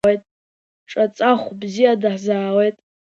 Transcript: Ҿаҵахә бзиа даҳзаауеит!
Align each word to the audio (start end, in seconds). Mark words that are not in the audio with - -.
Ҿаҵахә 0.91 1.47
бзиа 1.59 1.93
даҳзаауеит! 2.01 2.77